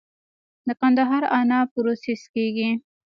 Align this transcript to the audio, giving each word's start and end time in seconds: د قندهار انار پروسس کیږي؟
د 0.67 0.69
قندهار 0.81 1.23
انار 1.39 1.65
پروسس 1.73 2.21
کیږي؟ 2.33 2.69